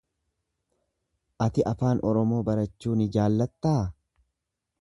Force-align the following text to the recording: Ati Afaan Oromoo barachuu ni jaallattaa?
Ati 1.47 1.67
Afaan 1.73 2.01
Oromoo 2.13 2.41
barachuu 2.49 2.99
ni 3.03 3.11
jaallattaa? 3.19 3.79